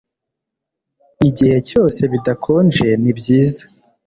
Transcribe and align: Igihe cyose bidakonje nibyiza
Igihe 1.27 1.57
cyose 1.69 2.01
bidakonje 2.11 2.87
nibyiza 3.01 3.63